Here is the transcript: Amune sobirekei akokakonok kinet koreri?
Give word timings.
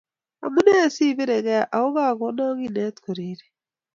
Amune 0.45 0.75
sobirekei 0.95 1.65
akokakonok 1.79 2.53
kinet 2.59 2.95
koreri? 3.03 3.47